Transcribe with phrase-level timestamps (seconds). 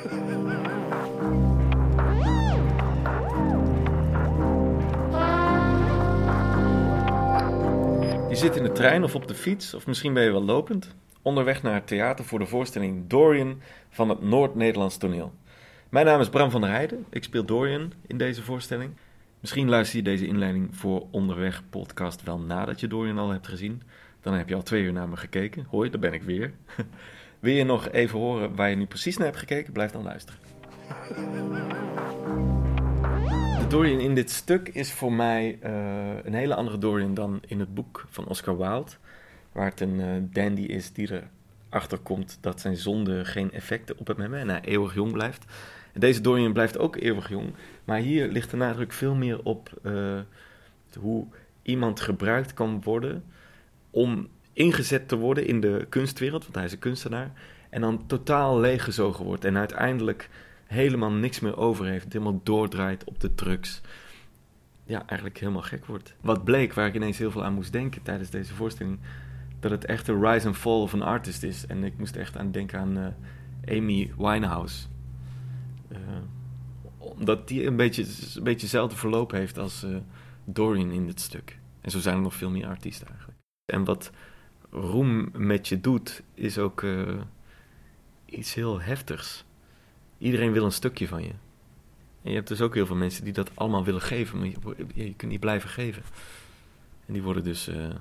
[0.00, 0.06] Je
[8.36, 11.62] zit in de trein of op de fiets, of misschien ben je wel lopend, onderweg
[11.62, 13.60] naar het theater voor de voorstelling Dorian
[13.90, 15.32] van het Noord-Nederlands toneel.
[15.88, 18.90] Mijn naam is Bram van der Heijden, ik speel Dorian in deze voorstelling.
[19.40, 23.82] Misschien luister je deze inleiding voor Onderweg podcast wel nadat je Dorian al hebt gezien.
[24.20, 25.66] Dan heb je al twee uur naar me gekeken.
[25.68, 26.52] Hoi, daar ben ik weer.
[27.40, 29.72] Wil je nog even horen waar je nu precies naar hebt gekeken?
[29.72, 30.40] Blijf dan luisteren.
[33.58, 37.60] De Dorian in dit stuk is voor mij uh, een hele andere Dorian dan in
[37.60, 38.90] het boek van Oscar Wilde.
[39.52, 41.08] Waar het een uh, dandy is die
[41.70, 45.44] erachter komt dat zijn zonden geen effecten op hem hebben en hij eeuwig jong blijft.
[45.94, 47.52] Deze Dorian blijft ook eeuwig jong.
[47.84, 50.20] Maar hier ligt de nadruk veel meer op uh,
[50.98, 51.26] hoe
[51.62, 53.24] iemand gebruikt kan worden
[53.90, 57.32] om ingezet te worden in de kunstwereld, want hij is een kunstenaar,
[57.70, 60.28] en dan totaal leeggezogen wordt en uiteindelijk
[60.66, 63.80] helemaal niks meer over heeft, helemaal doordraait op de drugs.
[64.84, 66.14] Ja, eigenlijk helemaal gek wordt.
[66.20, 68.98] Wat bleek, waar ik ineens heel veel aan moest denken tijdens deze voorstelling,
[69.60, 71.66] dat het echt een rise and fall of een artist is.
[71.66, 74.86] En ik moest echt aan denken aan uh, Amy Winehouse.
[75.92, 75.98] Uh,
[76.98, 78.02] omdat die een beetje,
[78.34, 79.96] een beetje hetzelfde verloop heeft als uh,
[80.44, 81.58] Dorian in dit stuk.
[81.80, 83.38] En zo zijn er nog veel meer artiesten eigenlijk.
[83.72, 84.10] En wat
[84.70, 87.20] roem met je doet, is ook uh,
[88.24, 89.44] iets heel heftigs.
[90.18, 91.32] Iedereen wil een stukje van je.
[92.22, 94.56] En je hebt dus ook heel veel mensen die dat allemaal willen geven, maar je,
[94.94, 96.02] je kunt niet blijven geven.
[97.06, 97.94] En die worden dus uh,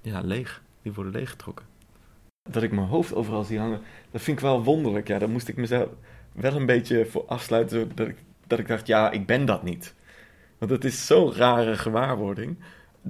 [0.00, 0.62] ja, leeg.
[0.82, 1.66] Die worden leeggetrokken.
[2.50, 5.08] Dat ik mijn hoofd overal zie hangen, dat vind ik wel wonderlijk.
[5.08, 5.88] Ja, daar moest ik mezelf
[6.32, 7.90] wel een beetje voor afsluiten.
[7.94, 8.16] Dat ik,
[8.46, 9.94] dat ik dacht, ja, ik ben dat niet.
[10.58, 12.58] Want het is zo'n rare gewaarwording.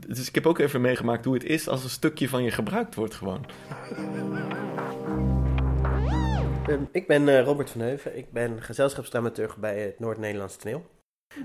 [0.06, 2.94] Dus ik heb ook even meegemaakt hoe het is als een stukje van je gebruikt
[2.94, 3.46] wordt gewoon.
[6.68, 8.16] Um, ik ben uh, Robert van Heuven.
[8.16, 10.86] Ik ben gezelschapsdramaturg bij het Noord-Nederlands toneel.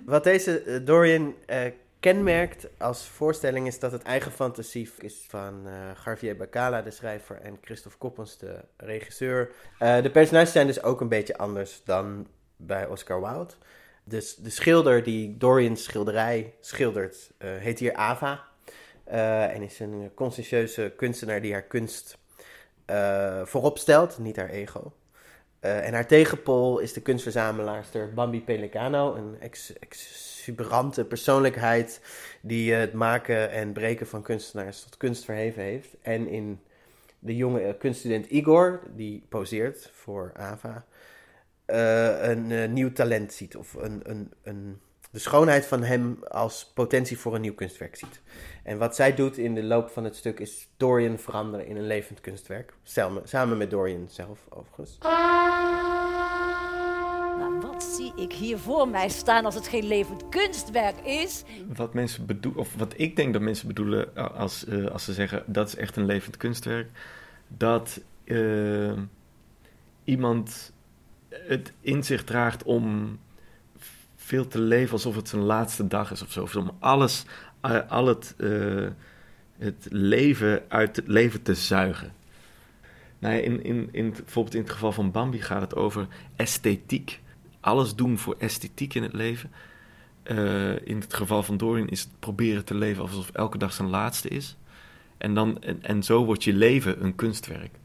[0.06, 1.58] Wat deze uh, Dorian uh,
[2.00, 5.68] kenmerkt als voorstelling is dat het eigen fantasie is van
[6.06, 9.52] Javier Bacala, de schrijver, en Christophe Koppens, de regisseur.
[9.80, 13.54] de personages zijn dus ook een beetje anders dan bij Oscar Wilde.
[14.04, 18.44] Dus de schilder die Dorian's schilderij schildert, uh, heet hier Ava.
[19.08, 22.18] Uh, en is een conscientieuze kunstenaar die haar kunst
[22.90, 24.94] uh, voorop stelt, niet haar ego.
[25.60, 32.02] en haar tegenpol is de kunstverzamelaarster Bambi Pelicano, een ex exuberante persoonlijkheid
[32.42, 35.96] die het maken en breken van kunstenaars tot kunst verheven heeft.
[36.02, 36.60] En in
[37.20, 40.86] de jonge kunststudent Igor, die poseert voor Ava,
[41.68, 43.56] uh, een uh, nieuw talent ziet.
[43.56, 44.80] Of een, een, een,
[45.12, 48.22] de schoonheid van hem als potentie voor een nieuw kunstwerk ziet.
[48.64, 51.88] En wat zij doet in de loop van het stuk is Dorian veranderen in een
[51.88, 52.74] levend kunstwerk.
[52.84, 54.98] Samen, samen met Dorian zelf, overigens.
[57.38, 61.44] Nou, wat zie ik hier voor mij staan als het geen levend kunstwerk is?
[61.76, 65.44] Wat mensen bedoelen, of wat ik denk dat mensen bedoelen als, uh, als ze zeggen
[65.46, 66.90] dat is echt een levend kunstwerk,
[67.48, 68.02] dat
[70.04, 70.74] iemand
[71.48, 73.20] het in zich draagt om
[74.16, 76.60] veel te leven alsof het zijn laatste dag is of zo.
[76.60, 77.26] Om alles,
[77.88, 78.88] al het, uh,
[79.58, 82.14] het leven uit het leven te zuigen.
[83.20, 87.22] Nou in, in, in, bijvoorbeeld in het geval van Bambi gaat het over esthetiek.
[87.60, 89.52] Alles doen voor esthetiek in het leven.
[90.24, 93.90] Uh, in het geval van Dorian is het proberen te leven alsof elke dag zijn
[93.90, 94.58] laatste is.
[95.18, 97.76] En, dan, en, en zo wordt je leven een kunstwerk.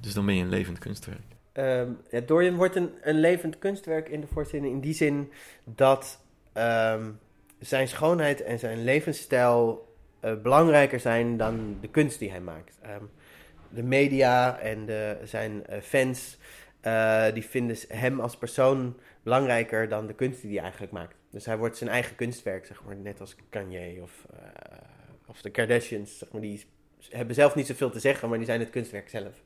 [0.00, 1.29] Dus dan ben je een levend kunstwerk.
[1.52, 5.32] Ja, Dorian wordt een, een levend kunstwerk in de voorstelling in die zin
[5.64, 6.20] dat
[6.54, 7.18] um,
[7.58, 9.88] zijn schoonheid en zijn levensstijl
[10.24, 12.78] uh, belangrijker zijn dan de kunst die hij maakt.
[12.86, 13.10] Um,
[13.68, 14.88] de media en
[15.24, 16.38] zijn uh, fans
[16.82, 21.16] uh, die vinden hem als persoon belangrijker dan de kunst die hij eigenlijk maakt.
[21.30, 24.26] Dus hij wordt zijn eigen kunstwerk, zeg maar, net als Kanye of,
[25.26, 26.18] of de Kardashians.
[26.18, 26.64] Zeg maar, die
[27.10, 29.42] hebben zelf niet zoveel te zeggen, maar die zijn het kunstwerk zelf.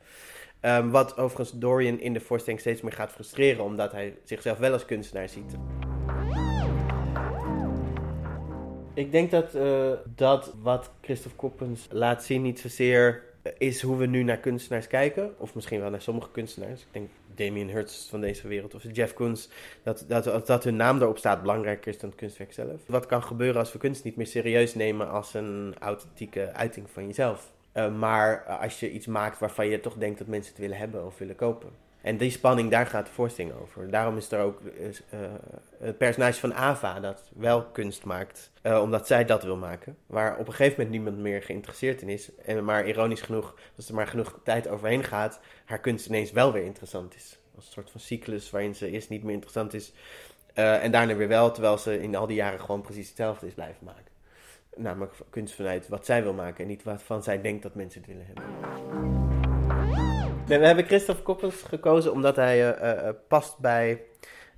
[0.61, 4.73] Um, wat overigens Dorian in de voorstelling steeds meer gaat frustreren, omdat hij zichzelf wel
[4.73, 5.57] als kunstenaar ziet.
[8.95, 13.23] Ik denk dat uh, dat wat Christophe Koppens laat zien niet zozeer
[13.59, 15.35] is hoe we nu naar kunstenaars kijken.
[15.39, 16.81] Of misschien wel naar sommige kunstenaars.
[16.81, 19.49] Ik denk Damien Hirst van deze wereld of Jeff Koons.
[19.83, 22.81] Dat, dat, dat hun naam erop staat belangrijker is dan het kunstwerk zelf.
[22.87, 27.07] Wat kan gebeuren als we kunst niet meer serieus nemen als een authentieke uiting van
[27.07, 27.53] jezelf?
[27.75, 31.07] Uh, maar als je iets maakt waarvan je toch denkt dat mensen het willen hebben
[31.07, 31.84] of willen kopen.
[32.05, 33.91] En die spanning, daar gaat de voorstelling over.
[33.91, 35.21] Daarom is er ook uh,
[35.79, 39.97] het personage van Ava dat wel kunst maakt, uh, omdat zij dat wil maken.
[40.07, 42.31] Waar op een gegeven moment niemand meer geïnteresseerd in is.
[42.45, 46.53] En maar ironisch genoeg, als er maar genoeg tijd overheen gaat, haar kunst ineens wel
[46.53, 47.39] weer interessant is.
[47.57, 49.93] Als een soort van cyclus waarin ze eerst niet meer interessant is.
[50.55, 53.55] eh, en daarna weer wel, terwijl ze in al die jaren gewoon precies hetzelfde is
[53.55, 54.13] blijven maken.
[54.77, 58.11] Namelijk kunst vanuit wat zij wil maken en niet waarvan zij denkt dat mensen het
[58.11, 59.14] willen hebben.
[60.47, 64.03] We hebben Christophe Koppels gekozen omdat hij eh, eh, past bij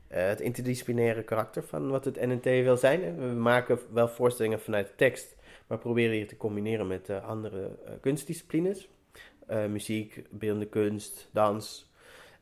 [0.09, 3.17] eh, het interdisciplinaire karakter van wat het NNT wil zijn.
[3.19, 5.37] We maken wel voorstellingen vanuit de tekst,
[5.67, 8.89] maar proberen hier te combineren met eh, andere eh, kunstdisciplines.
[9.47, 11.91] Eh, muziek, beeldende kunst, dans.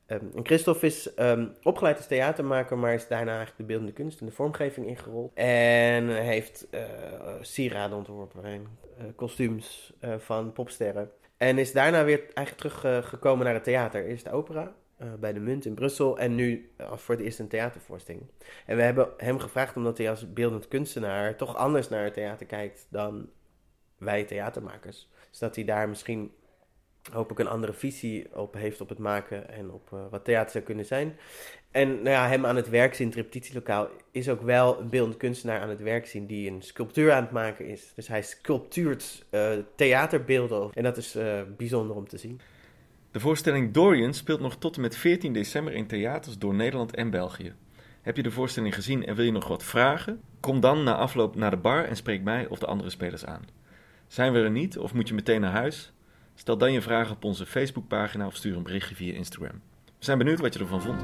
[0.07, 4.27] En Christophe is ehm, opgeleid als theatermaker, maar is daarna eigenlijk de beeldende kunst en
[4.27, 5.31] de vormgeving ingerold.
[5.35, 6.83] En heeft eh,
[7.41, 8.67] sieraden ontworpen en
[8.99, 11.11] eh, kostuums eh, van popsterren.
[11.45, 14.07] En is daarna weer eigenlijk teruggekomen naar het theater.
[14.07, 17.39] Eerst de opera eh, bij de Munt in Brussel en nu eh, voor het eerst
[17.39, 18.23] een theatervoorstelling.
[18.67, 22.47] En we hebben hem gevraagd omdat hij als beeldend kunstenaar toch anders naar het theater
[22.47, 23.31] kijkt dan
[23.99, 25.09] wij theatermakers.
[25.31, 26.33] Dus dat hij daar misschien
[27.13, 30.51] hoop ik een andere visie op heeft op het maken en op eh, wat theater
[30.51, 31.17] zou kunnen zijn.
[31.71, 35.17] En nou ja, hem aan het werk zien, het repetitielokaal, is ook wel een beeldend
[35.17, 37.93] kunstenaar aan het werk zien die een sculptuur aan het maken is.
[37.95, 42.41] Dus hij sculptuurt eh, theaterbeelden en dat is eh, bijzonder om te zien.
[43.11, 47.11] De voorstelling Dorian speelt nog tot en met 14 december in theaters door Nederland en
[47.11, 47.55] België.
[48.03, 50.21] Heb je de voorstelling gezien en wil je nog wat vragen?
[50.41, 53.43] Kom dan na afloop naar de bar en spreek mij of de andere spelers aan.
[54.07, 55.94] Zijn we er niet of moet je meteen naar huis?
[56.35, 59.61] Stel dan je vragen op onze Facebookpagina of stuur een berichtje via Instagram.
[59.85, 61.03] We zijn benieuwd wat je ervan vond.